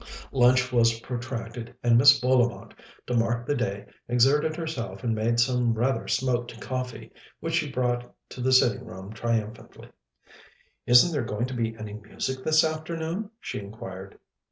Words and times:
Lunch 0.31 0.71
was 0.73 0.99
protracted, 1.01 1.75
and 1.83 2.01
Mrs. 2.01 2.21
Bullivant, 2.23 2.73
to 3.05 3.13
mark 3.13 3.45
the 3.45 3.53
day, 3.53 3.85
exerted 4.07 4.55
herself 4.55 5.03
and 5.03 5.13
made 5.13 5.39
some 5.39 5.75
rather 5.75 6.07
smoked 6.07 6.59
coffee, 6.59 7.11
which 7.39 7.53
she 7.53 7.71
brought 7.71 8.11
to 8.29 8.41
the 8.41 8.51
sitting 8.51 8.83
room 8.83 9.13
triumphantly. 9.13 9.89
"Isn't 10.87 11.11
there 11.11 11.21
going 11.23 11.45
to 11.45 11.53
be 11.53 11.77
any 11.77 11.93
music 11.93 12.43
this 12.43 12.63
afternoon?" 12.63 13.29
she 13.39 13.59
inquired. 13.59 14.17